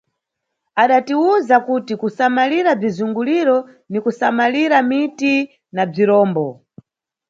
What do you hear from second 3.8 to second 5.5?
ni kusamalira miti